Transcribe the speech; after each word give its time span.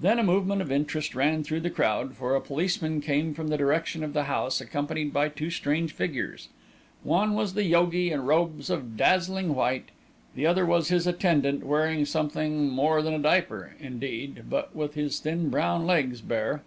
Then 0.00 0.20
a 0.20 0.22
movement 0.22 0.62
of 0.62 0.70
interest 0.70 1.16
ran 1.16 1.42
through 1.42 1.58
the 1.58 1.70
crowd, 1.70 2.14
for 2.14 2.36
a 2.36 2.40
policeman 2.40 3.00
came 3.00 3.34
from 3.34 3.48
the 3.48 3.56
direction 3.56 4.04
of 4.04 4.12
the 4.12 4.22
house 4.30 4.60
accompanied 4.60 5.12
by 5.12 5.28
two 5.28 5.50
strange 5.50 5.92
figures. 5.92 6.48
One 7.02 7.34
was 7.34 7.54
the 7.54 7.64
yogi, 7.64 8.12
in 8.12 8.22
robes 8.26 8.70
of 8.70 8.96
dazzling 8.96 9.56
white; 9.56 9.88
the 10.36 10.46
other 10.46 10.66
his 10.68 11.08
attendant, 11.08 11.66
wearing 11.66 12.04
something 12.04 12.68
more 12.70 13.02
than 13.02 13.14
a 13.14 13.18
diaper, 13.18 13.74
indeed, 13.80 14.44
but 14.48 14.72
with 14.76 14.94
his 14.94 15.18
thin 15.18 15.50
brown 15.50 15.84
legs 15.84 16.20
bare. 16.20 16.62